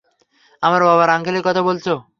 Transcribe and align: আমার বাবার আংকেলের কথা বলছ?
আমার 0.63 0.81
বাবার 0.83 1.09
আংকেলের 1.09 1.43
কথা 1.43 1.61
বলছ? 1.61 1.85